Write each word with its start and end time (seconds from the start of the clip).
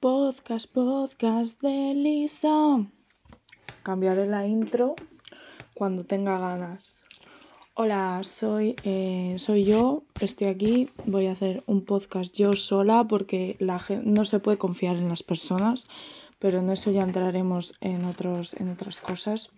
Podcast, 0.00 0.72
podcast 0.72 1.60
de 1.60 1.92
Lisa. 1.92 2.86
Cambiaré 3.82 4.28
la 4.28 4.46
intro 4.46 4.94
cuando 5.74 6.04
tenga 6.04 6.38
ganas. 6.38 7.02
Hola, 7.74 8.20
soy, 8.22 8.76
eh, 8.84 9.34
soy 9.38 9.64
yo, 9.64 10.04
estoy 10.20 10.46
aquí, 10.46 10.90
voy 11.04 11.26
a 11.26 11.32
hacer 11.32 11.64
un 11.66 11.84
podcast 11.84 12.32
yo 12.32 12.52
sola 12.52 13.06
porque 13.08 13.56
la 13.58 13.82
no 14.04 14.24
se 14.24 14.38
puede 14.38 14.56
confiar 14.56 14.94
en 14.94 15.08
las 15.08 15.24
personas, 15.24 15.88
pero 16.38 16.60
en 16.60 16.70
eso 16.70 16.92
ya 16.92 17.02
entraremos 17.02 17.74
en, 17.80 18.04
otros, 18.04 18.54
en 18.54 18.70
otras 18.70 19.00
cosas. 19.00 19.50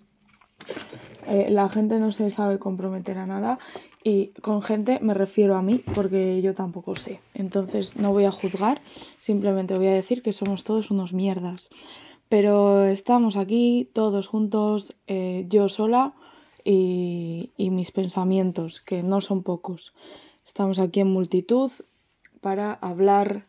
Eh, 1.26 1.48
la 1.50 1.68
gente 1.68 1.98
no 1.98 2.10
se 2.12 2.30
sabe 2.30 2.58
comprometer 2.58 3.18
a 3.18 3.26
nada 3.26 3.58
y 4.02 4.28
con 4.42 4.62
gente 4.62 4.98
me 5.00 5.14
refiero 5.14 5.56
a 5.56 5.62
mí 5.62 5.82
porque 5.94 6.42
yo 6.42 6.54
tampoco 6.54 6.96
sé. 6.96 7.20
Entonces 7.34 7.96
no 7.96 8.12
voy 8.12 8.24
a 8.24 8.32
juzgar, 8.32 8.80
simplemente 9.20 9.76
voy 9.76 9.86
a 9.86 9.94
decir 9.94 10.22
que 10.22 10.32
somos 10.32 10.64
todos 10.64 10.90
unos 10.90 11.12
mierdas. 11.12 11.70
Pero 12.28 12.84
estamos 12.84 13.36
aquí 13.36 13.90
todos 13.92 14.26
juntos, 14.28 14.96
eh, 15.06 15.46
yo 15.48 15.68
sola 15.68 16.14
y, 16.64 17.50
mis 17.58 17.90
pensamientos, 17.90 18.80
que 18.80 19.02
no 19.02 19.20
son 19.20 19.42
pocos. 19.42 19.94
Estamos 20.46 20.78
aquí 20.78 21.00
en 21.00 21.12
multitud 21.12 21.70
para 22.40 22.72
hablar 22.72 23.46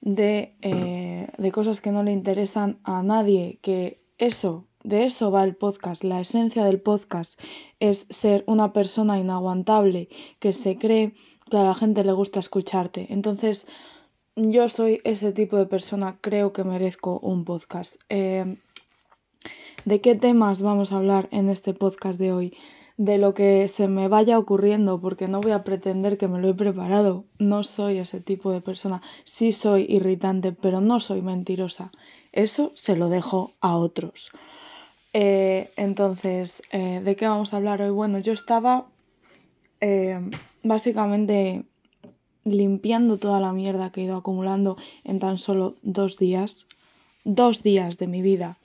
de, 0.00 0.54
eh, 0.62 1.28
de 1.36 1.52
cosas 1.52 1.80
que 1.80 1.90
no 1.90 2.02
le 2.02 2.12
interesan 2.12 2.78
a 2.84 3.02
nadie, 3.02 3.58
que 3.60 4.00
eso 4.18 4.67
de 4.88 5.04
eso 5.04 5.30
va 5.30 5.44
el 5.44 5.54
podcast. 5.54 6.02
La 6.02 6.18
esencia 6.18 6.64
del 6.64 6.80
podcast 6.80 7.38
es 7.78 8.06
ser 8.08 8.42
una 8.46 8.72
persona 8.72 9.18
inaguantable 9.18 10.08
que 10.38 10.54
se 10.54 10.78
cree 10.78 11.12
que 11.50 11.58
a 11.58 11.62
la 11.62 11.74
gente 11.74 12.04
le 12.04 12.12
gusta 12.12 12.40
escucharte. 12.40 13.12
Entonces, 13.12 13.66
yo 14.34 14.70
soy 14.70 15.02
ese 15.04 15.32
tipo 15.32 15.58
de 15.58 15.66
persona, 15.66 16.16
creo 16.22 16.54
que 16.54 16.64
merezco 16.64 17.18
un 17.18 17.44
podcast. 17.44 17.96
Eh, 18.08 18.56
¿De 19.84 20.00
qué 20.00 20.14
temas 20.14 20.62
vamos 20.62 20.90
a 20.90 20.96
hablar 20.96 21.28
en 21.32 21.50
este 21.50 21.74
podcast 21.74 22.18
de 22.18 22.32
hoy? 22.32 22.56
De 22.96 23.18
lo 23.18 23.34
que 23.34 23.68
se 23.68 23.88
me 23.88 24.08
vaya 24.08 24.38
ocurriendo, 24.38 25.02
porque 25.02 25.28
no 25.28 25.42
voy 25.42 25.52
a 25.52 25.64
pretender 25.64 26.16
que 26.16 26.28
me 26.28 26.40
lo 26.40 26.48
he 26.48 26.54
preparado. 26.54 27.26
No 27.38 27.62
soy 27.62 27.98
ese 27.98 28.22
tipo 28.22 28.52
de 28.52 28.62
persona. 28.62 29.02
Sí 29.24 29.52
soy 29.52 29.84
irritante, 29.86 30.52
pero 30.52 30.80
no 30.80 30.98
soy 30.98 31.20
mentirosa. 31.20 31.92
Eso 32.32 32.72
se 32.74 32.96
lo 32.96 33.10
dejo 33.10 33.52
a 33.60 33.76
otros. 33.76 34.32
Eh, 35.12 35.70
entonces, 35.76 36.62
eh, 36.70 37.00
¿de 37.02 37.16
qué 37.16 37.26
vamos 37.26 37.52
a 37.52 37.56
hablar 37.56 37.80
hoy? 37.82 37.90
Bueno, 37.90 38.18
yo 38.18 38.32
estaba 38.32 38.86
eh, 39.80 40.18
básicamente 40.62 41.64
limpiando 42.44 43.18
toda 43.18 43.40
la 43.40 43.52
mierda 43.52 43.90
que 43.90 44.00
he 44.00 44.04
ido 44.04 44.16
acumulando 44.16 44.76
en 45.04 45.18
tan 45.18 45.38
solo 45.38 45.76
dos 45.82 46.18
días. 46.18 46.66
Dos 47.24 47.62
días 47.62 47.98
de 47.98 48.06
mi 48.06 48.22
vida. 48.22 48.58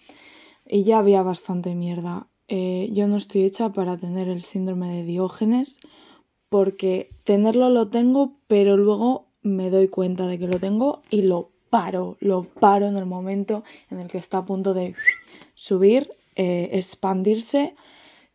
Y 0.66 0.84
ya 0.84 1.00
había 1.00 1.22
bastante 1.22 1.76
mierda. 1.76 2.28
yo 2.48 3.08
no 3.08 3.18
estoy 3.18 3.44
hecha 3.44 3.70
para 3.70 3.98
tener 3.98 4.30
el 4.30 4.42
síndrome 4.42 4.90
de 4.90 5.04
Diógenes 5.04 5.80
porque 6.50 7.10
tenerlo 7.24 7.70
lo 7.70 7.90
tengo, 7.90 8.38
pero 8.48 8.78
luego 8.78 9.26
me 9.42 9.70
doy 9.70 9.88
cuenta 9.88 10.28
de 10.28 10.38
que 10.38 10.48
lo 10.48 10.60
tengo 10.60 11.02
y 11.10 11.24
lo 11.24 11.50
paro, 11.70 12.16
lo 12.20 12.44
paro 12.44 12.88
en 12.88 12.96
el 12.96 13.08
momento 13.08 13.64
en 13.90 14.00
el 14.00 14.08
que 14.08 14.20
está 14.20 14.38
a 14.38 14.46
punto 14.46 14.74
de 14.74 14.94
subir 15.56 16.12
eh, 16.36 16.70
expandirse, 16.74 17.76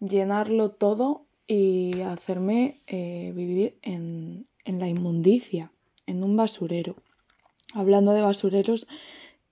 llenarlo 0.01 0.71
todo 0.71 1.27
y 1.47 2.01
hacerme 2.03 2.81
eh, 2.87 3.33
vivir 3.35 3.79
en, 3.83 4.47
la 4.65 4.89
inmundicia, 4.89 5.73
en 6.07 6.23
un 6.23 6.37
basurero. 6.37 6.97
Hablando 7.75 8.13
de 8.13 8.23
basureros, 8.23 8.87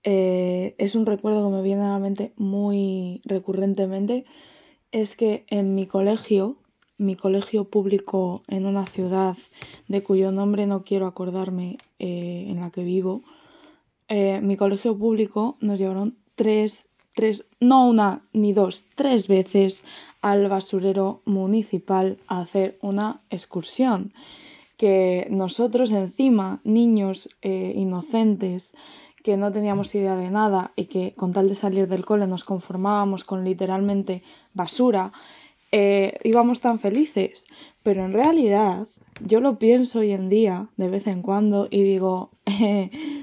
eh, 0.03 0.75
es 0.77 0.95
un 0.95 1.05
recuerdo 1.05 1.43
que 1.43 1.55
me 1.55 1.61
viene 1.61 1.83
a 1.83 1.89
la 1.93 1.99
mente 1.99 2.33
muy 2.37 3.21
recurrentemente, 3.25 4.25
es 4.91 5.15
que 5.15 5.45
en 5.47 5.75
mi 5.75 5.85
colegio, 5.85 6.57
mi 6.97 7.15
colegio 7.15 7.65
público 7.65 8.43
en 8.47 8.65
una 8.65 8.85
ciudad 8.85 9.35
de 9.87 10.03
cuyo 10.03 10.31
nombre 10.31 10.67
no 10.67 10.83
quiero 10.83 11.07
acordarme 11.07 11.77
en 11.99 12.59
la 12.61 12.71
que 12.71 12.83
vivo, 12.83 13.23
mi 14.09 14.55
colegio 14.55 14.97
público 14.97 15.57
nos 15.59 15.77
llevaron 15.77 16.17
tres 16.35 16.87
no 17.59 17.87
una 17.87 18.21
ni 18.33 18.53
dos, 18.53 18.85
tres 18.95 19.27
veces 19.27 19.83
al 20.21 20.47
basurero 20.49 21.21
municipal 21.25 22.17
a 22.27 22.41
hacer 22.41 22.77
una 22.81 23.21
excursión. 23.29 24.13
Que 24.77 25.27
nosotros 25.31 25.91
encima, 25.91 26.59
niños 26.63 27.29
eh, 27.41 27.73
inocentes, 27.75 28.73
que 29.23 29.37
no 29.37 29.51
teníamos 29.51 29.93
idea 29.95 30.15
de 30.15 30.29
nada 30.29 30.71
y 30.75 30.85
que 30.85 31.13
con 31.15 31.33
tal 31.33 31.49
de 31.49 31.55
salir 31.55 31.87
del 31.87 32.05
cole 32.05 32.27
nos 32.27 32.43
conformábamos 32.43 33.23
con 33.23 33.43
literalmente 33.43 34.23
basura, 34.53 35.11
eh, 35.71 36.19
íbamos 36.23 36.61
tan 36.61 36.79
felices. 36.79 37.45
Pero 37.83 38.05
en 38.05 38.13
realidad 38.13 38.87
yo 39.25 39.39
lo 39.39 39.57
pienso 39.57 39.99
hoy 39.99 40.11
en 40.11 40.29
día, 40.29 40.69
de 40.77 40.89
vez 40.89 41.07
en 41.07 41.21
cuando, 41.21 41.67
y 41.69 41.83
digo, 41.83 42.31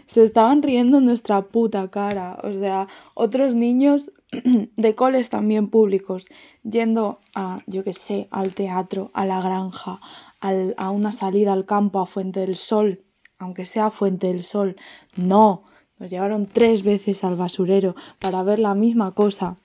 se 0.07 0.25
estaban 0.25 0.63
riendo 0.63 0.99
en 0.99 1.05
nuestra 1.05 1.43
puta 1.43 1.89
cara. 1.89 2.39
O 2.43 2.53
sea, 2.53 2.89
otros 3.15 3.55
niños 3.55 4.11
de 4.77 4.95
coles 4.95 5.31
también 5.31 5.69
públicos, 5.69 6.27
yendo 6.63 7.21
a, 7.35 7.61
yo 7.67 7.85
qué 7.85 7.93
sé, 7.93 8.29
al 8.31 8.55
teatro, 8.55 9.11
a 9.15 9.25
la 9.27 9.41
granja, 9.41 10.01
a 10.41 10.91
una 10.91 11.13
salida 11.13 11.53
al 11.53 11.65
campo, 11.65 12.01
a 12.01 12.07
Fuente 12.07 12.41
del 12.41 12.57
Sol, 12.57 13.03
aunque 13.39 13.67
sea 13.67 13.91
Fuente 13.91 14.27
del 14.29 14.45
Sol. 14.45 14.77
No, 15.17 15.65
nos 15.99 16.11
llevaron 16.11 16.47
tres 16.47 16.85
veces 16.85 17.25
al 17.25 17.37
basurero 17.37 17.95
para 18.19 18.43
ver 18.43 18.59
la 18.59 18.75
misma 18.75 19.13
cosa, 19.13 19.57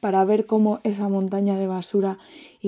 para 0.00 0.24
ver 0.24 0.46
cómo 0.46 0.80
esa 0.84 1.08
montaña 1.08 1.56
de 1.56 1.66
basura 1.66 2.18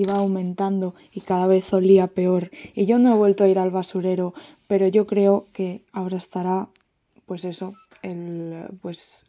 iba 0.01 0.13
aumentando 0.15 0.95
y 1.11 1.21
cada 1.21 1.47
vez 1.47 1.71
olía 1.73 2.07
peor. 2.07 2.51
Y 2.73 2.85
yo 2.85 2.99
no 2.99 3.13
he 3.13 3.17
vuelto 3.17 3.43
a 3.43 3.47
ir 3.47 3.59
al 3.59 3.71
basurero, 3.71 4.33
pero 4.67 4.87
yo 4.87 5.07
creo 5.07 5.45
que 5.53 5.81
ahora 5.91 6.17
estará, 6.17 6.67
pues 7.25 7.45
eso, 7.45 7.73
el, 8.01 8.65
pues, 8.81 9.25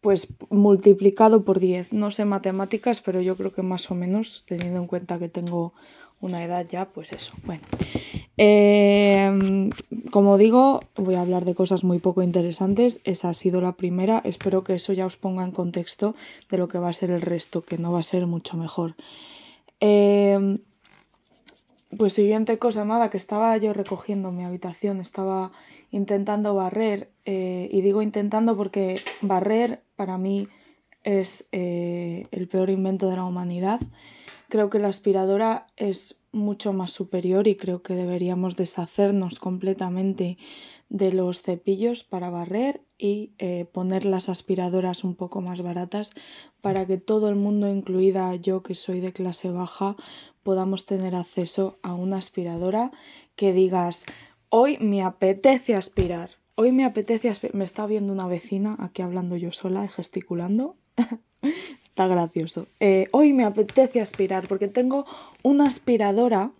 pues 0.00 0.28
multiplicado 0.50 1.44
por 1.44 1.60
10. 1.60 1.92
No 1.92 2.10
sé 2.10 2.24
matemáticas, 2.24 3.00
pero 3.00 3.20
yo 3.20 3.36
creo 3.36 3.52
que 3.52 3.62
más 3.62 3.90
o 3.90 3.94
menos, 3.94 4.44
teniendo 4.46 4.80
en 4.80 4.86
cuenta 4.86 5.18
que 5.18 5.28
tengo 5.28 5.72
una 6.20 6.44
edad 6.44 6.66
ya, 6.68 6.86
pues 6.86 7.12
eso. 7.12 7.32
Bueno, 7.44 7.62
em, 8.36 9.70
como 10.10 10.36
digo, 10.36 10.80
voy 10.96 11.14
a 11.14 11.22
hablar 11.22 11.44
de 11.44 11.54
cosas 11.54 11.82
muy 11.82 11.98
poco 11.98 12.22
interesantes. 12.22 13.00
Esa 13.04 13.30
ha 13.30 13.34
sido 13.34 13.60
la 13.60 13.72
primera. 13.72 14.20
Espero 14.24 14.62
que 14.62 14.74
eso 14.74 14.92
ya 14.92 15.06
os 15.06 15.16
ponga 15.16 15.44
en 15.44 15.52
contexto 15.52 16.14
de 16.50 16.58
lo 16.58 16.68
que 16.68 16.78
va 16.78 16.90
a 16.90 16.94
ser 16.94 17.10
el 17.10 17.22
resto, 17.22 17.62
que 17.62 17.78
no 17.78 17.92
va 17.92 18.00
a 18.00 18.04
ser 18.04 18.26
mucho 18.26 18.56
mejor. 18.56 18.94
Em, 19.80 20.58
pues 21.96 22.12
siguiente 22.12 22.58
cosa, 22.58 22.84
nada, 22.84 23.10
que 23.10 23.16
estaba 23.16 23.56
yo 23.56 23.72
recogiendo 23.72 24.30
mi 24.30 24.44
habitación, 24.44 25.00
estaba 25.00 25.50
intentando 25.90 26.54
barrer, 26.54 27.10
eh, 27.24 27.68
y 27.72 27.80
digo 27.80 28.02
intentando 28.02 28.56
porque 28.56 29.00
barrer 29.22 29.82
para 29.96 30.18
mí 30.18 30.48
es 31.02 31.46
eh, 31.50 32.26
el 32.30 32.46
peor 32.48 32.70
invento 32.70 33.08
de 33.08 33.16
la 33.16 33.24
humanidad. 33.24 33.80
Creo 34.48 34.70
que 34.70 34.78
la 34.78 34.88
aspiradora 34.88 35.66
es 35.76 36.20
mucho 36.32 36.72
más 36.72 36.90
superior 36.90 37.48
y 37.48 37.56
creo 37.56 37.82
que 37.82 37.94
deberíamos 37.94 38.56
deshacernos 38.56 39.40
completamente 39.40 40.38
de 40.88 41.12
los 41.12 41.42
cepillos 41.42 42.04
para 42.04 42.30
barrer 42.30 42.82
y 43.00 43.32
eh, 43.38 43.66
poner 43.72 44.04
las 44.04 44.28
aspiradoras 44.28 45.04
un 45.04 45.14
poco 45.14 45.40
más 45.40 45.62
baratas 45.62 46.10
para 46.60 46.86
que 46.86 46.98
todo 46.98 47.30
el 47.30 47.34
mundo, 47.34 47.68
incluida 47.68 48.34
yo 48.36 48.62
que 48.62 48.74
soy 48.74 49.00
de 49.00 49.12
clase 49.12 49.50
baja, 49.50 49.96
podamos 50.42 50.84
tener 50.84 51.14
acceso 51.14 51.78
a 51.82 51.94
una 51.94 52.18
aspiradora 52.18 52.92
que 53.36 53.54
digas, 53.54 54.04
hoy 54.50 54.76
me 54.78 55.02
apetece 55.02 55.74
aspirar, 55.74 56.32
hoy 56.56 56.72
me 56.72 56.84
apetece. 56.84 57.32
Me 57.54 57.64
está 57.64 57.86
viendo 57.86 58.12
una 58.12 58.26
vecina 58.26 58.76
aquí 58.78 59.00
hablando 59.00 59.36
yo 59.36 59.50
sola 59.50 59.84
y 59.84 59.88
gesticulando. 59.88 60.76
Está 61.84 62.06
gracioso. 62.06 62.66
Eh, 62.80 63.08
hoy 63.12 63.32
me 63.32 63.44
apetece 63.44 64.00
aspirar 64.00 64.46
porque 64.46 64.68
tengo 64.68 65.06
una 65.42 65.66
aspiradora 65.66 66.50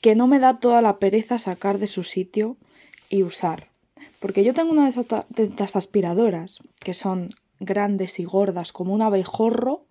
que 0.00 0.14
no 0.14 0.26
me 0.26 0.38
da 0.38 0.60
toda 0.60 0.80
la 0.80 0.98
pereza 0.98 1.38
sacar 1.38 1.78
de 1.78 1.86
su 1.86 2.04
sitio 2.04 2.56
y 3.10 3.22
usar. 3.22 3.73
Porque 4.24 4.42
yo 4.42 4.54
tengo 4.54 4.72
una 4.72 4.84
de 4.84 4.88
esas, 4.88 5.76
aspiradoras 5.76 6.60
que 6.80 6.94
son 6.94 7.34
grandes 7.60 8.18
y 8.18 8.24
gordas 8.24 8.72
como 8.72 8.94
un 8.94 9.02
abejorro 9.02 9.84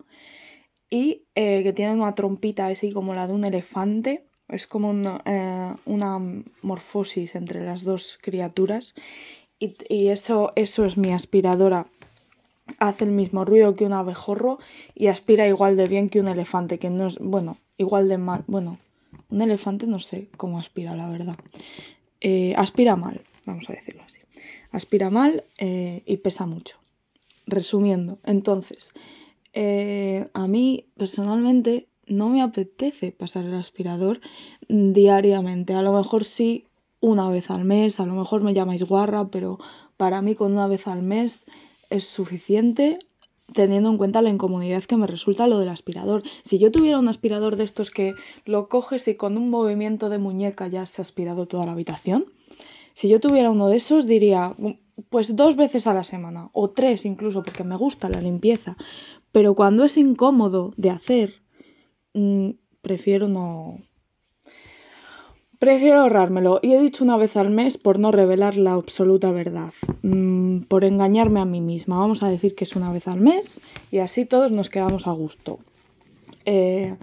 y 0.90 1.22
eh, 1.36 1.62
que 1.62 1.72
tienen 1.72 2.00
una 2.00 2.16
trompita 2.16 2.66
así 2.66 2.90
como 2.90 3.14
la 3.14 3.28
de 3.28 3.32
un 3.32 3.44
elefante. 3.44 4.26
Es 4.48 4.66
como 4.66 4.90
una, 4.90 5.22
eh, 5.24 5.72
una 5.86 6.18
morfosis 6.62 7.36
entre 7.36 7.64
las 7.64 7.84
dos 7.84 8.18
criaturas. 8.20 8.96
Y, 9.60 10.08
eso, 10.08 10.52
eso 10.56 10.84
es 10.84 10.96
mi 10.96 11.12
aspiradora 11.12 11.86
hace 12.80 13.04
el 13.04 13.12
mismo 13.12 13.44
ruido 13.44 13.76
que 13.76 13.86
un 13.86 13.92
abejorro 13.92 14.58
y 14.96 15.06
aspira 15.06 15.46
igual 15.46 15.76
de 15.76 15.86
bien 15.86 16.08
que 16.08 16.18
un 16.18 16.26
elefante, 16.26 16.80
que 16.80 16.90
no 16.90 17.06
es, 17.06 17.20
bueno, 17.20 17.58
igual 17.78 18.08
de 18.08 18.18
mal, 18.18 18.42
bueno, 18.48 18.78
un 19.30 19.42
elefante 19.42 19.86
no 19.86 20.00
sé 20.00 20.26
cómo 20.36 20.58
aspira, 20.58 20.96
la 20.96 21.08
verdad. 21.08 21.36
Eh, 22.20 22.54
aspira 22.56 22.96
mal, 22.96 23.20
vamos 23.46 23.68
a 23.68 23.72
decirlo 23.72 24.02
así. 24.04 24.20
aspira 24.70 25.10
mal 25.10 25.44
eh, 25.58 26.02
y 26.06 26.16
pesa 26.18 26.46
mucho. 26.46 26.78
Resumiendo, 27.46 28.18
entonces, 28.24 28.92
eh, 29.52 30.28
a 30.32 30.46
mí 30.46 30.86
personalmente 30.96 31.88
no 32.06 32.28
me 32.28 32.42
apetece 32.42 33.12
pasar 33.12 33.44
el 33.44 33.54
aspirador 33.54 34.20
diariamente. 34.68 35.74
A 35.74 35.82
lo 35.82 35.92
mejor 35.92 36.24
sí 36.24 36.66
una 37.00 37.28
vez 37.28 37.50
al 37.50 37.64
mes, 37.64 38.00
a 38.00 38.06
lo 38.06 38.14
mejor 38.14 38.42
me 38.42 38.54
llamáis 38.54 38.82
guarra, 38.82 39.28
pero 39.28 39.58
para 39.96 40.22
mí 40.22 40.34
con 40.34 40.52
una 40.52 40.66
vez 40.66 40.86
al 40.86 41.02
mes 41.02 41.44
es 41.90 42.04
suficiente 42.04 42.98
teniendo 43.52 43.90
en 43.90 43.98
cuenta 43.98 44.22
la 44.22 44.30
incomodidad 44.30 44.84
que 44.84 44.96
me 44.96 45.06
resulta 45.06 45.46
lo 45.46 45.58
del 45.58 45.68
aspirador. 45.68 46.22
Si 46.44 46.58
yo 46.58 46.72
tuviera 46.72 46.98
un 46.98 47.08
aspirador 47.08 47.56
de 47.56 47.64
estos 47.64 47.90
que 47.90 48.14
lo 48.46 48.68
coges 48.68 49.06
y 49.06 49.16
con 49.16 49.36
un 49.36 49.50
movimiento 49.50 50.08
de 50.08 50.18
muñeca 50.18 50.66
ya 50.66 50.86
se 50.86 51.02
ha 51.02 51.04
aspirado 51.04 51.46
toda 51.46 51.66
la 51.66 51.72
habitación, 51.72 52.24
si 52.94 53.08
yo 53.08 53.20
tuviera 53.20 53.50
uno 53.50 53.68
de 53.68 53.76
esos 53.76 54.06
diría, 54.06 54.56
pues 55.10 55.36
dos 55.36 55.56
veces 55.56 55.86
a 55.86 55.94
la 55.94 56.04
semana, 56.04 56.48
o 56.52 56.70
tres 56.70 57.04
incluso, 57.04 57.42
porque 57.42 57.64
me 57.64 57.76
gusta 57.76 58.08
la 58.08 58.20
limpieza. 58.20 58.76
Pero 59.32 59.54
cuando 59.54 59.84
es 59.84 59.96
incómodo 59.96 60.72
de 60.76 60.90
hacer, 60.90 61.42
mm, 62.14 62.50
prefiero 62.80 63.28
no, 63.28 63.78
Prefiero 65.64 66.00
ahorrármelo 66.00 66.60
y 66.60 66.74
he 66.74 66.78
dicho 66.78 67.02
una 67.04 67.16
vez 67.16 67.38
al 67.38 67.48
mes 67.48 67.78
por 67.78 67.98
no 67.98 68.10
revelar 68.10 68.56
la 68.58 68.72
absoluta 68.72 69.30
verdad, 69.32 69.72
mm, 70.02 70.64
por 70.64 70.84
engañarme 70.84 71.40
a 71.40 71.46
mí 71.46 71.62
misma. 71.62 71.98
Vamos 71.98 72.22
a 72.22 72.28
decir 72.28 72.54
que 72.54 72.64
es 72.64 72.76
una 72.76 72.92
vez 72.92 73.08
al 73.08 73.20
mes 73.20 73.62
y 73.90 74.00
así 74.00 74.26
todos 74.26 74.50
nos 74.50 74.68
quedamos 74.68 75.06
a 75.06 75.12
gusto. 75.12 75.60
Eh, 76.44 76.96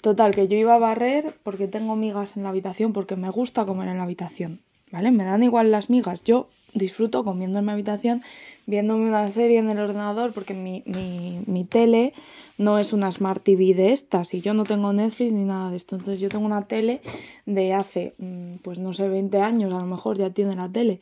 total, 0.00 0.34
que 0.34 0.48
yo 0.48 0.56
iba 0.56 0.76
a 0.76 0.78
barrer 0.78 1.36
porque 1.42 1.68
tengo 1.68 1.94
migas 1.94 2.38
en 2.38 2.44
la 2.44 2.48
habitación, 2.48 2.94
porque 2.94 3.16
me 3.16 3.28
gusta 3.28 3.66
comer 3.66 3.88
en 3.88 3.98
la 3.98 4.04
habitación, 4.04 4.62
¿vale? 4.90 5.10
Me 5.10 5.24
dan 5.24 5.42
igual 5.42 5.70
las 5.70 5.90
migas. 5.90 6.22
Yo 6.24 6.48
disfruto 6.74 7.24
comiendo 7.24 7.58
en 7.58 7.64
mi 7.64 7.72
habitación, 7.72 8.22
viéndome 8.66 9.08
una 9.08 9.30
serie 9.30 9.58
en 9.58 9.70
el 9.70 9.78
ordenador, 9.78 10.32
porque 10.32 10.54
mi, 10.54 10.82
mi, 10.86 11.40
mi, 11.46 11.64
tele 11.64 12.12
no 12.58 12.78
es 12.78 12.92
una 12.92 13.10
Smart 13.10 13.42
TV 13.42 13.74
de 13.74 13.92
estas 13.92 14.34
y 14.34 14.40
yo 14.40 14.54
no 14.54 14.64
tengo 14.64 14.92
Netflix 14.92 15.32
ni 15.32 15.44
nada 15.44 15.70
de 15.70 15.76
esto. 15.76 15.96
Entonces 15.96 16.20
yo 16.20 16.28
tengo 16.28 16.44
una 16.46 16.66
tele 16.66 17.00
de 17.46 17.74
hace, 17.74 18.14
mm, 18.18 18.56
pues 18.62 18.78
no 18.78 18.92
sé, 18.92 19.08
20 19.08 19.40
años, 19.40 19.72
a 19.72 19.78
lo 19.78 19.86
mejor 19.86 20.18
ya 20.18 20.30
tiene 20.30 20.54
la 20.54 20.70
tele. 20.70 21.00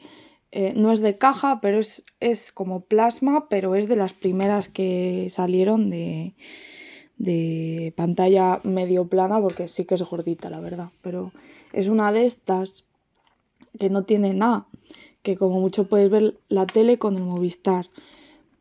Eh, 0.53 0.73
no 0.77 0.93
es 0.93 1.01
de 1.01 1.19
caja, 1.19 1.61
pero 1.61 1.81
es, 1.81 2.05
es 2.21 2.53
como 2.53 2.83
plasma, 2.83 3.49
pero 3.49 3.75
es 3.75 3.89
de 3.89 3.97
las 3.97 4.13
primeras 4.13 4.69
que 4.69 5.29
salieron 5.31 5.91
de, 5.91 6.35
de 7.17 7.93
pantalla 7.97 8.61
medio 8.63 9.09
plana, 9.09 9.41
porque 9.41 9.67
sí 9.67 9.85
que 9.85 9.97
es 9.97 10.03
gordita, 10.03 10.51
la 10.51 10.61
verdad. 10.61 10.91
Pero 11.03 11.33
es 11.73 11.89
una 11.89 12.13
de 12.13 12.27
estas 12.27 12.85
que 13.79 13.91
no 13.91 14.05
tiene 14.05 14.35
nada 14.35 14.67
que 15.25 15.37
como 15.37 15.59
mucho 15.59 15.89
puedes 15.89 16.11
ver 16.11 16.39
la 16.49 16.67
tele 16.67 16.99
con 16.99 17.17
el 17.17 17.25
Movistar, 17.25 17.89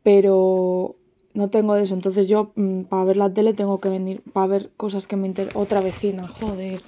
pero 0.02 0.96
no 1.34 1.50
tengo 1.50 1.76
eso, 1.76 1.92
entonces 1.92 2.26
yo 2.26 2.52
mm, 2.56 2.84
para 2.84 3.04
ver 3.04 3.18
la 3.18 3.32
tele 3.32 3.52
tengo 3.52 3.80
que 3.80 3.90
venir, 3.90 4.22
para 4.32 4.46
ver 4.46 4.70
cosas 4.76 5.06
que 5.06 5.14
me 5.14 5.26
interesan, 5.26 5.60
otra 5.60 5.82
vecina, 5.82 6.26
joder, 6.26 6.80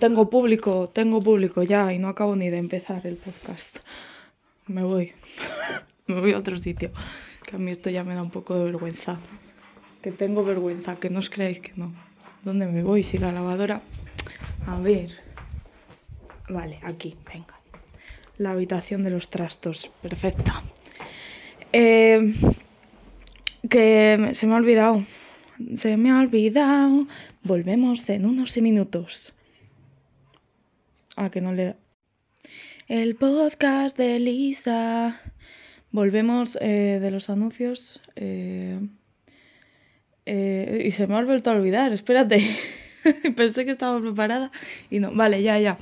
tengo 0.00 0.28
público, 0.28 0.90
tengo 0.92 1.22
público 1.22 1.62
ya 1.62 1.92
y 1.92 2.00
no 2.00 2.08
acabo 2.08 2.34
ni 2.34 2.50
de 2.50 2.58
empezar 2.58 3.06
el 3.06 3.16
podcast. 3.16 3.78
Me 4.66 4.82
voy, 4.82 5.12
me 6.08 6.20
voy 6.20 6.32
a 6.32 6.38
otro 6.38 6.58
sitio, 6.58 6.90
que 7.46 7.54
a 7.54 7.58
mí 7.60 7.70
esto 7.70 7.90
ya 7.90 8.02
me 8.02 8.14
da 8.14 8.22
un 8.22 8.30
poco 8.30 8.56
de 8.56 8.64
vergüenza, 8.64 9.20
que 10.02 10.10
tengo 10.10 10.42
vergüenza, 10.44 10.96
que 10.96 11.08
no 11.08 11.20
os 11.20 11.30
creáis 11.30 11.60
que 11.60 11.72
no. 11.76 11.92
¿Dónde 12.42 12.66
me 12.66 12.82
voy? 12.82 13.04
Si 13.04 13.16
la 13.16 13.32
lavadora... 13.32 13.80
A 14.66 14.80
ver. 14.80 15.23
Vale, 16.48 16.78
aquí, 16.82 17.16
venga 17.32 17.64
la 18.38 18.52
habitación 18.52 19.04
de 19.04 19.10
los 19.10 19.30
trastos. 19.30 19.90
Perfecta. 20.02 20.62
Eh, 21.72 22.34
que 23.68 24.30
se 24.32 24.46
me 24.46 24.54
ha 24.54 24.56
olvidado. 24.56 25.04
Se 25.76 25.96
me 25.96 26.10
ha 26.10 26.20
olvidado. 26.20 27.06
Volvemos 27.42 28.08
en 28.10 28.26
unos 28.26 28.56
minutos. 28.58 29.34
Ah, 31.16 31.30
que 31.30 31.40
no 31.40 31.52
le... 31.52 31.76
El 32.88 33.14
podcast 33.14 33.96
de 33.96 34.18
Lisa. 34.18 35.20
Volvemos 35.90 36.58
eh, 36.60 36.98
de 37.00 37.10
los 37.10 37.30
anuncios. 37.30 38.02
Eh, 38.16 38.80
y 40.26 40.90
se 40.90 41.06
me 41.06 41.16
ha 41.16 41.22
vuelto 41.22 41.50
a 41.50 41.54
olvidar. 41.54 41.92
Espérate. 41.92 42.44
Pensé 43.36 43.64
que 43.64 43.70
estaba 43.70 44.00
preparada 44.00 44.50
y 44.90 44.98
no. 44.98 45.12
Vale, 45.12 45.42
ya, 45.42 45.58
ya. 45.58 45.78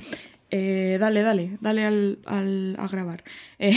Eh, 0.55 0.99
dale, 0.99 1.23
dale, 1.23 1.57
dale 1.61 1.83
al, 1.83 2.19
al 2.27 2.75
a 2.77 2.87
grabar. 2.87 3.23
Eh, 3.57 3.75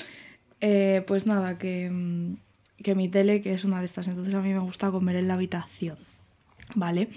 eh, 0.60 1.02
pues 1.04 1.26
nada, 1.26 1.58
que, 1.58 1.90
mm, 1.90 2.36
que 2.80 2.94
mi 2.94 3.08
tele, 3.08 3.42
que 3.42 3.52
es 3.54 3.64
una 3.64 3.80
de 3.80 3.86
estas, 3.86 4.06
entonces 4.06 4.32
a 4.32 4.40
mí 4.40 4.52
me 4.52 4.60
gusta 4.60 4.92
comer 4.92 5.16
en 5.16 5.26
la 5.26 5.34
habitación, 5.34 5.96
¿vale? 6.76 7.08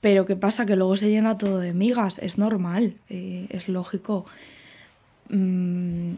Pero 0.00 0.26
¿qué 0.26 0.36
pasa? 0.36 0.64
Que 0.64 0.76
luego 0.76 0.96
se 0.96 1.10
llena 1.10 1.38
todo 1.38 1.58
de 1.58 1.72
migas, 1.72 2.18
es 2.18 2.38
normal, 2.38 2.94
es 3.08 3.68
lógico. 3.68 4.26
Mm, 5.28 6.12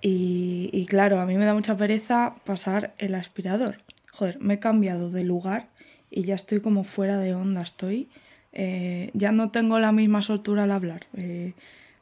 y, 0.00 0.70
y, 0.72 0.86
claro, 0.86 1.20
a 1.20 1.26
mí 1.26 1.36
me 1.36 1.44
da 1.44 1.54
mucha 1.54 1.76
pereza 1.76 2.36
pasar 2.44 2.94
el 2.98 3.16
aspirador. 3.16 3.78
Joder, 4.12 4.38
me 4.40 4.54
he 4.54 4.58
cambiado 4.60 5.10
de 5.10 5.24
lugar 5.24 5.66
y 6.08 6.22
ya 6.22 6.36
estoy 6.36 6.60
como 6.60 6.84
fuera 6.84 7.18
de 7.18 7.34
onda, 7.34 7.62
estoy 7.62 8.08
eh, 8.52 9.10
ya 9.14 9.32
no 9.32 9.50
tengo 9.50 9.78
la 9.78 9.92
misma 9.92 10.22
soltura 10.22 10.64
al 10.64 10.72
hablar. 10.72 11.06
Eh, 11.16 11.52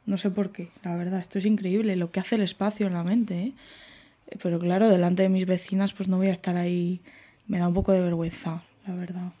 no 0.05 0.17
sé 0.17 0.29
por 0.31 0.51
qué, 0.51 0.69
la 0.83 0.95
verdad, 0.95 1.19
esto 1.19 1.39
es 1.39 1.45
increíble, 1.45 1.95
lo 1.95 2.11
que 2.11 2.19
hace 2.19 2.35
el 2.35 2.41
espacio 2.41 2.87
en 2.87 2.93
la 2.93 3.03
mente. 3.03 3.39
¿eh? 3.39 3.53
Pero 4.41 4.59
claro, 4.59 4.89
delante 4.89 5.23
de 5.23 5.29
mis 5.29 5.45
vecinas 5.45 5.93
pues 5.93 6.09
no 6.09 6.17
voy 6.17 6.27
a 6.27 6.33
estar 6.33 6.57
ahí, 6.57 7.01
me 7.47 7.59
da 7.59 7.67
un 7.67 7.73
poco 7.73 7.91
de 7.91 8.01
vergüenza, 8.01 8.63
la 8.85 8.95
verdad. 8.95 9.31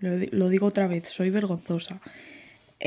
Lo, 0.00 0.48
digo 0.48 0.66
otra 0.66 0.86
vez, 0.86 1.08
soy 1.08 1.30
vergonzosa. 1.30 2.00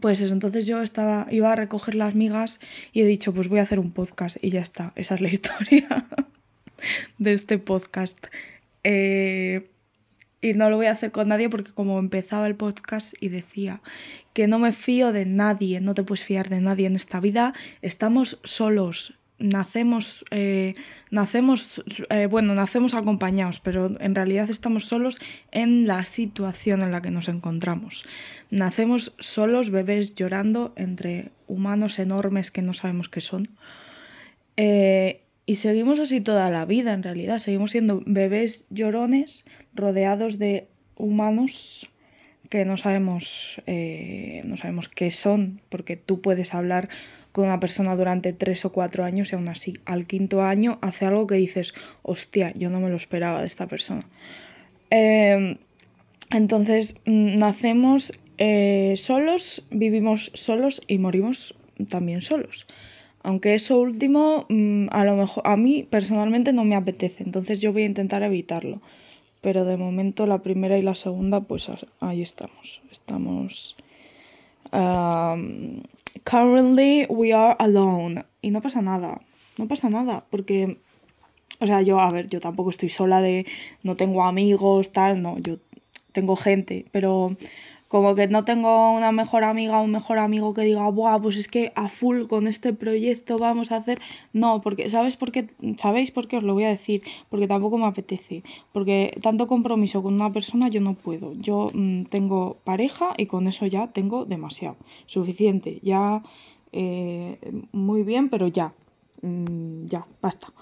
pues 0.00 0.20
eso, 0.20 0.32
entonces 0.32 0.66
yo 0.66 0.82
estaba, 0.82 1.28
iba 1.30 1.52
a 1.52 1.56
recoger 1.56 1.94
las 1.94 2.14
migas 2.14 2.58
y 2.92 3.02
he 3.02 3.06
dicho, 3.06 3.32
pues 3.32 3.48
voy 3.48 3.60
a 3.60 3.62
hacer 3.62 3.78
un 3.78 3.92
podcast 3.92 4.36
y 4.42 4.50
ya 4.50 4.60
está, 4.60 4.92
esa 4.96 5.14
es 5.14 5.20
la 5.20 5.28
historia 5.32 6.06
de 7.18 7.32
este 7.32 7.58
podcast. 7.58 8.26
Y 10.40 10.54
no 10.54 10.70
lo 10.70 10.76
voy 10.76 10.86
a 10.86 10.92
hacer 10.92 11.10
con 11.10 11.28
nadie 11.28 11.48
porque 11.48 11.72
como 11.72 11.98
empezaba 11.98 12.46
el 12.46 12.54
podcast 12.54 13.14
y 13.20 13.28
decía 13.28 13.80
que 14.32 14.46
no 14.46 14.58
me 14.58 14.72
fío 14.72 15.12
de 15.12 15.26
nadie, 15.26 15.80
no 15.80 15.94
te 15.94 16.04
puedes 16.04 16.24
fiar 16.24 16.48
de 16.48 16.60
nadie 16.60 16.86
en 16.86 16.96
esta 16.96 17.18
vida, 17.20 17.54
estamos 17.82 18.38
solos, 18.44 19.18
nacemos, 19.38 20.24
eh, 20.30 20.74
nacemos, 21.10 21.82
eh, 22.10 22.26
bueno, 22.26 22.54
nacemos 22.54 22.94
acompañados, 22.94 23.60
pero 23.60 23.96
en 24.00 24.14
realidad 24.14 24.50
estamos 24.50 24.84
solos 24.84 25.18
en 25.50 25.86
la 25.86 26.04
situación 26.04 26.82
en 26.82 26.92
la 26.92 27.02
que 27.02 27.10
nos 27.10 27.28
encontramos. 27.28 28.04
Nacemos 28.50 29.14
solos, 29.18 29.70
bebés 29.70 30.14
llorando 30.14 30.72
entre 30.76 31.30
humanos 31.46 31.98
enormes 31.98 32.50
que 32.50 32.62
no 32.62 32.74
sabemos 32.74 33.08
qué 33.08 33.20
son. 33.20 33.48
Eh, 34.56 35.22
y 35.48 35.54
seguimos 35.54 35.98
así 35.98 36.20
toda 36.20 36.50
la 36.50 36.66
vida, 36.66 36.92
en 36.92 37.02
realidad. 37.02 37.38
Seguimos 37.38 37.70
siendo 37.70 38.02
bebés 38.04 38.66
llorones 38.68 39.46
rodeados 39.74 40.38
de 40.38 40.68
humanos 40.94 41.90
que 42.50 42.66
no 42.66 42.76
sabemos, 42.76 43.62
eh, 43.66 44.42
no 44.44 44.58
sabemos 44.58 44.90
qué 44.90 45.10
son, 45.10 45.62
porque 45.70 45.96
tú 45.96 46.20
puedes 46.20 46.52
hablar 46.52 46.90
con 47.32 47.46
una 47.46 47.60
persona 47.60 47.96
durante 47.96 48.34
tres 48.34 48.66
o 48.66 48.72
cuatro 48.72 49.04
años 49.04 49.32
y 49.32 49.36
aún 49.36 49.48
así 49.48 49.72
al 49.86 50.06
quinto 50.06 50.42
año 50.42 50.78
hace 50.82 51.06
algo 51.06 51.26
que 51.26 51.36
dices, 51.36 51.72
hostia, 52.02 52.52
yo 52.54 52.68
no 52.68 52.80
me 52.80 52.90
lo 52.90 52.96
esperaba 52.96 53.40
de 53.40 53.46
esta 53.46 53.66
persona. 53.66 54.02
Em, 54.90 55.56
entonces, 56.28 56.96
mm, 57.06 57.36
nacemos 57.36 58.12
eh, 58.36 58.92
solos, 58.98 59.66
vivimos 59.70 60.30
solos 60.34 60.82
y 60.86 60.98
morimos 60.98 61.54
también 61.88 62.20
solos. 62.20 62.66
Aunque 63.28 63.54
eso 63.54 63.78
último, 63.78 64.46
mm, 64.48 64.86
a 64.90 65.04
lo 65.04 65.14
mejor 65.14 65.46
a 65.46 65.58
mí 65.58 65.82
personalmente 65.82 66.54
no 66.54 66.64
me 66.64 66.76
apetece, 66.76 67.24
entonces 67.24 67.60
yo 67.60 67.74
voy 67.74 67.82
a 67.82 67.84
intentar 67.84 68.22
evitarlo. 68.22 68.80
Pero 69.42 69.66
de 69.66 69.76
momento 69.76 70.26
la 70.26 70.38
primera 70.38 70.78
y 70.78 70.82
la 70.82 70.94
segunda, 70.94 71.42
pues 71.42 71.68
ahí 72.00 72.22
estamos. 72.22 72.80
Estamos. 72.90 73.76
currently 76.24 77.04
we 77.10 77.34
are 77.34 77.54
alone. 77.58 78.24
Y 78.40 78.50
no 78.50 78.62
pasa 78.62 78.80
nada. 78.80 79.20
No 79.58 79.68
pasa 79.68 79.90
nada. 79.90 80.24
Porque. 80.30 80.78
O 81.60 81.66
sea, 81.66 81.82
yo, 81.82 82.00
a 82.00 82.08
ver, 82.08 82.28
yo 82.28 82.40
tampoco 82.40 82.70
estoy 82.70 82.88
sola 82.88 83.20
de. 83.20 83.44
No 83.82 83.94
tengo 83.94 84.24
amigos, 84.24 84.90
tal, 84.90 85.20
no. 85.20 85.38
Yo 85.38 85.58
tengo 86.12 86.34
gente. 86.34 86.86
Pero 86.92 87.36
como 87.88 88.14
que 88.14 88.28
no 88.28 88.44
tengo 88.44 88.92
una 88.92 89.12
mejor 89.12 89.44
amiga 89.44 89.80
o 89.80 89.84
un 89.84 89.90
mejor 89.90 90.18
amigo 90.18 90.52
que 90.52 90.62
diga, 90.62 90.88
Buah, 90.90 91.20
pues 91.20 91.38
es 91.38 91.48
que 91.48 91.72
a 91.74 91.88
full 91.88 92.26
con 92.26 92.46
este 92.46 92.74
proyecto 92.74 93.38
vamos 93.38 93.72
a 93.72 93.76
hacer. 93.76 94.00
No, 94.34 94.60
porque, 94.60 94.90
¿sabes 94.90 95.16
por 95.16 95.32
qué? 95.32 95.48
¿Sabéis 95.78 96.10
por 96.10 96.28
qué 96.28 96.36
os 96.36 96.44
lo 96.44 96.52
voy 96.54 96.64
a 96.64 96.68
decir? 96.68 97.02
Porque 97.30 97.48
tampoco 97.48 97.78
me 97.78 97.86
apetece. 97.86 98.42
Porque 98.72 99.18
tanto 99.22 99.46
compromiso 99.46 100.02
con 100.02 100.14
una 100.14 100.32
persona 100.32 100.68
yo 100.68 100.82
no 100.82 100.94
puedo. 100.94 101.32
Yo 101.34 101.68
mm, 101.72 102.04
tengo 102.04 102.58
pareja 102.64 103.14
y 103.16 103.26
con 103.26 103.48
eso 103.48 103.66
ya 103.66 103.88
tengo 103.88 104.26
demasiado. 104.26 104.76
Suficiente. 105.06 105.80
Ya 105.82 106.22
eh, 106.72 107.38
muy 107.72 108.02
bien, 108.02 108.28
pero 108.28 108.48
ya, 108.48 108.74
mm, 109.22 109.86
ya, 109.86 110.06
basta. 110.20 110.52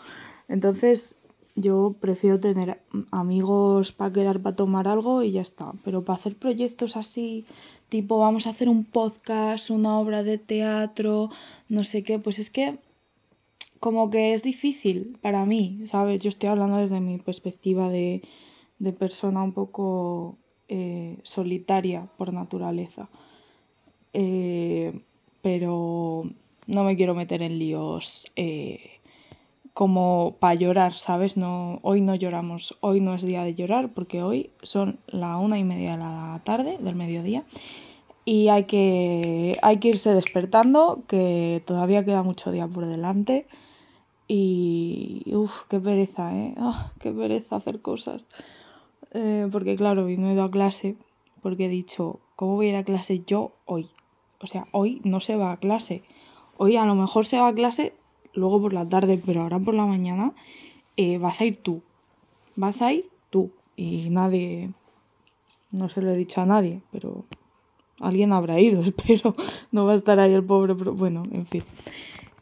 Entonces 0.48 1.20
yo 1.56 1.96
prefiero 2.00 2.38
tener 2.38 2.80
amigos 3.10 3.92
para 3.92 4.12
quedar 4.12 4.40
para 4.40 4.56
tomar 4.56 4.86
algo 4.86 5.22
y 5.22 5.32
ya 5.32 5.40
está. 5.40 5.72
Pero 5.84 6.04
para 6.04 6.18
hacer 6.18 6.36
proyectos 6.36 6.96
así, 6.96 7.46
tipo 7.88 8.18
vamos 8.18 8.46
a 8.46 8.50
hacer 8.50 8.68
un 8.68 8.84
podcast, 8.84 9.70
una 9.70 9.98
obra 9.98 10.22
de 10.22 10.38
teatro, 10.38 11.30
no 11.68 11.82
sé 11.82 12.02
qué, 12.02 12.18
pues 12.18 12.38
es 12.38 12.50
que 12.50 12.78
como 13.80 14.10
que 14.10 14.34
es 14.34 14.42
difícil 14.42 15.18
para 15.20 15.44
mí, 15.46 15.80
¿sabes? 15.86 16.20
Yo 16.20 16.28
estoy 16.28 16.48
hablando 16.48 16.76
desde 16.78 17.00
mi 17.00 17.18
perspectiva 17.18 17.88
de, 17.88 18.22
de 18.78 18.92
persona 18.92 19.42
un 19.42 19.52
poco 19.52 20.36
eh, 20.68 21.18
solitaria 21.22 22.08
por 22.16 22.32
naturaleza. 22.32 23.08
Eh, 24.12 25.00
pero 25.42 26.24
no 26.66 26.84
me 26.84 26.96
quiero 26.96 27.14
meter 27.14 27.42
en 27.42 27.58
líos 27.58 28.26
eh, 28.34 28.95
como 29.76 30.36
para 30.40 30.54
llorar, 30.54 30.94
¿sabes? 30.94 31.36
No, 31.36 31.80
hoy 31.82 32.00
no 32.00 32.14
lloramos, 32.14 32.78
hoy 32.80 33.02
no 33.02 33.14
es 33.14 33.20
día 33.20 33.44
de 33.44 33.54
llorar 33.54 33.92
porque 33.92 34.22
hoy 34.22 34.48
son 34.62 35.00
la 35.06 35.36
una 35.36 35.58
y 35.58 35.64
media 35.64 35.90
de 35.90 35.98
la 35.98 36.40
tarde, 36.44 36.78
del 36.80 36.94
mediodía, 36.94 37.44
y 38.24 38.48
hay 38.48 38.64
que, 38.64 39.58
hay 39.60 39.76
que 39.76 39.88
irse 39.88 40.14
despertando, 40.14 41.02
que 41.06 41.62
todavía 41.66 42.06
queda 42.06 42.22
mucho 42.22 42.52
día 42.52 42.66
por 42.66 42.86
delante. 42.86 43.48
Y, 44.28 45.24
uff, 45.34 45.66
qué 45.68 45.78
pereza, 45.78 46.34
¿eh? 46.34 46.54
Ah, 46.56 46.92
qué 46.98 47.12
pereza 47.12 47.56
hacer 47.56 47.82
cosas. 47.82 48.24
Eh, 49.10 49.46
porque 49.52 49.76
claro, 49.76 50.06
hoy 50.06 50.16
no 50.16 50.30
he 50.30 50.32
ido 50.32 50.44
a 50.44 50.48
clase 50.48 50.96
porque 51.42 51.66
he 51.66 51.68
dicho, 51.68 52.20
¿cómo 52.34 52.54
voy 52.54 52.68
a 52.68 52.70
ir 52.70 52.76
a 52.76 52.84
clase 52.84 53.24
yo 53.26 53.52
hoy? 53.66 53.90
O 54.40 54.46
sea, 54.46 54.68
hoy 54.72 55.02
no 55.04 55.20
se 55.20 55.36
va 55.36 55.52
a 55.52 55.58
clase. 55.58 56.02
Hoy 56.56 56.76
a 56.76 56.86
lo 56.86 56.94
mejor 56.94 57.26
se 57.26 57.38
va 57.38 57.48
a 57.48 57.54
clase 57.54 57.92
luego 58.36 58.60
por 58.60 58.72
la 58.72 58.88
tarde, 58.88 59.20
pero 59.24 59.42
ahora 59.42 59.58
por 59.58 59.74
la 59.74 59.86
mañana 59.86 60.32
eh, 60.96 61.18
vas 61.18 61.40
a 61.40 61.44
ir 61.44 61.56
tú. 61.58 61.82
Vas 62.54 62.82
a 62.82 62.92
ir 62.92 63.08
tú. 63.30 63.50
Y 63.76 64.10
nadie, 64.10 64.70
no 65.70 65.88
se 65.88 66.02
lo 66.02 66.10
he 66.12 66.16
dicho 66.16 66.40
a 66.40 66.46
nadie, 66.46 66.82
pero 66.92 67.24
alguien 68.00 68.32
habrá 68.32 68.60
ido, 68.60 68.82
espero. 68.84 69.34
No 69.72 69.86
va 69.86 69.92
a 69.92 69.96
estar 69.96 70.18
ahí 70.20 70.32
el 70.32 70.44
pobre, 70.44 70.74
pero 70.74 70.94
bueno, 70.94 71.22
en 71.32 71.46
fin. 71.46 71.62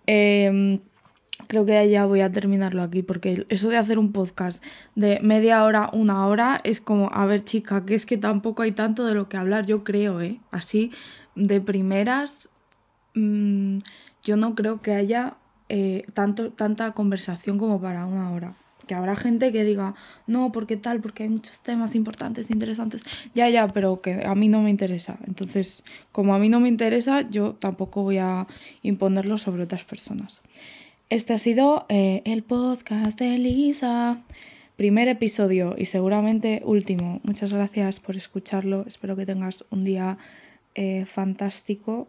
Eh, 0.06 0.80
creo 1.46 1.66
que 1.66 1.88
ya 1.88 2.06
voy 2.06 2.20
a 2.20 2.32
terminarlo 2.32 2.82
aquí 2.82 3.02
porque 3.02 3.46
eso 3.48 3.68
de 3.68 3.76
hacer 3.76 3.98
un 3.98 4.12
podcast 4.12 4.62
de 4.94 5.20
media 5.20 5.64
hora, 5.64 5.90
una 5.92 6.26
hora, 6.26 6.60
es 6.64 6.80
como, 6.80 7.10
a 7.12 7.26
ver 7.26 7.44
chica, 7.44 7.84
que 7.84 7.94
es 7.94 8.06
que 8.06 8.16
tampoco 8.16 8.62
hay 8.62 8.72
tanto 8.72 9.04
de 9.04 9.14
lo 9.14 9.28
que 9.28 9.36
hablar, 9.36 9.66
yo 9.66 9.84
creo, 9.84 10.20
¿eh? 10.20 10.40
Así, 10.50 10.90
de 11.34 11.60
primeras, 11.60 12.50
mmm, 13.14 13.78
yo 14.22 14.36
no 14.36 14.54
creo 14.54 14.80
que 14.82 14.94
haya 14.94 15.36
eh, 15.68 16.04
tanto, 16.12 16.52
tanta 16.52 16.92
conversación 16.92 17.58
como 17.58 17.80
para 17.80 18.06
una 18.06 18.30
hora. 18.32 18.56
Que 18.86 18.94
habrá 18.94 19.16
gente 19.16 19.50
que 19.50 19.64
diga, 19.64 19.94
no, 20.26 20.52
porque 20.52 20.76
tal, 20.76 21.00
porque 21.00 21.22
hay 21.22 21.30
muchos 21.30 21.62
temas 21.62 21.94
importantes, 21.94 22.50
interesantes. 22.50 23.02
Ya, 23.34 23.48
ya, 23.48 23.66
pero 23.68 24.02
que 24.02 24.26
a 24.26 24.34
mí 24.34 24.48
no 24.48 24.60
me 24.60 24.68
interesa. 24.68 25.18
Entonces, 25.26 25.84
como 26.12 26.34
a 26.34 26.38
mí 26.38 26.50
no 26.50 26.60
me 26.60 26.68
interesa, 26.68 27.22
yo 27.30 27.54
tampoco 27.54 28.02
voy 28.02 28.18
a 28.18 28.46
imponerlo 28.82 29.38
sobre 29.38 29.62
otras 29.62 29.84
personas. 29.84 30.42
Este 31.08 31.32
ha 31.32 31.38
sido 31.38 31.86
eh, 31.88 32.22
el 32.26 32.42
podcast 32.42 33.18
de 33.18 33.38
Lisa. 33.38 34.22
Primer 34.76 35.06
episodio 35.08 35.76
y 35.78 35.86
seguramente 35.86 36.60
último. 36.64 37.20
Muchas 37.22 37.52
gracias 37.52 38.00
por 38.00 38.16
escucharlo. 38.16 38.84
Espero 38.86 39.14
que 39.14 39.24
tengas 39.24 39.64
un 39.70 39.84
día 39.84 40.18
eh, 40.74 41.04
fantástico 41.06 42.08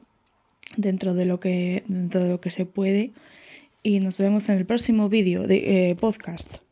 dentro 0.78 1.14
de, 1.14 1.26
lo 1.26 1.40
que, 1.40 1.84
dentro 1.88 2.24
de 2.24 2.30
lo 2.30 2.42
que 2.42 2.52
se 2.52 2.66
puede. 2.66 3.12
Y 3.84 4.00
nos 4.00 4.18
vemos 4.18 4.50
en 4.50 4.58
el 4.58 4.66
próximo 4.66 5.10
vídeo 5.10 5.48
de 5.48 5.90
eh, 5.92 5.96
podcast. 5.96 6.65